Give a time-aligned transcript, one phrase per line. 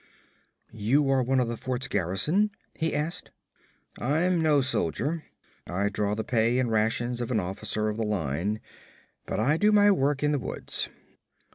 [0.71, 3.29] 'You are one of the fort's garrison?' he asked.
[3.99, 5.25] 'I'm no soldier.
[5.67, 8.61] I draw the pay and rations of an officer of the line,
[9.27, 10.89] but I do my work in the woods.